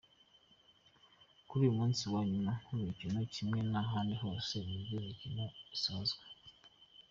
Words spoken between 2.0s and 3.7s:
wa nyuma w’imikino, kimwe